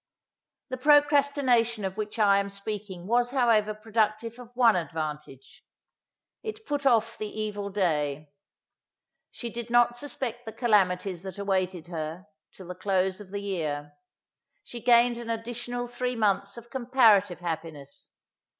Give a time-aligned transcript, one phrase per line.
[0.69, 5.63] The procrastination of which I am speaking was however productive of one advantage.
[6.41, 8.31] It put off the evil day.
[9.29, 13.91] She did not suspect the calamities that awaited her, till the close of the year.
[14.63, 18.09] She gained an additional three months of comparative happiness.